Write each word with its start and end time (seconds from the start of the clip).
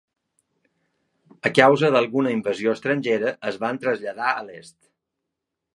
A 1.49 1.51
causa 1.59 1.91
d'alguna 1.97 2.33
invasió 2.39 2.75
estrangera 2.79 3.35
es 3.53 3.61
van 3.67 3.83
traslladar 3.85 4.33
a 4.41 4.45
l'est. 4.49 4.77